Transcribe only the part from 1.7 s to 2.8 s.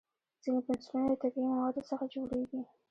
څخه جوړېږي.